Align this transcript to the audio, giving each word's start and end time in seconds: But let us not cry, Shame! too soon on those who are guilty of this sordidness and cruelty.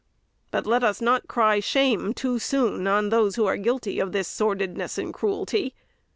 But 0.49 0.65
let 0.65 0.83
us 0.83 0.99
not 0.99 1.27
cry, 1.27 1.59
Shame! 1.59 2.15
too 2.15 2.39
soon 2.39 2.87
on 2.87 3.09
those 3.09 3.35
who 3.35 3.45
are 3.45 3.55
guilty 3.55 3.99
of 3.99 4.13
this 4.13 4.27
sordidness 4.27 4.97
and 4.97 5.13
cruelty. 5.13 5.75